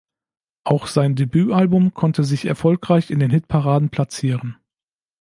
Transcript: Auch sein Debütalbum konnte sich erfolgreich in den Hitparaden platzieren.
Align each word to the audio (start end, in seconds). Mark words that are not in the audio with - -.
Auch 0.63 0.87
sein 0.87 1.13
Debütalbum 1.15 1.93
konnte 1.93 2.23
sich 2.23 2.45
erfolgreich 2.45 3.11
in 3.11 3.19
den 3.19 3.29
Hitparaden 3.29 3.91
platzieren. 3.91 4.57